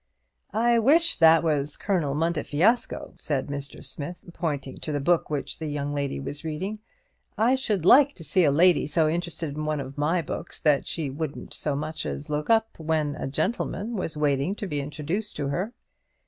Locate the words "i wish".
0.55-1.17